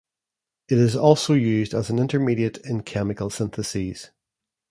It 0.67 0.79
is 0.79 0.95
also 0.95 1.35
used 1.35 1.75
as 1.75 1.91
an 1.91 1.99
intermediate 1.99 2.57
in 2.65 2.81
chemical 2.81 3.29
syntheses. 3.29 4.09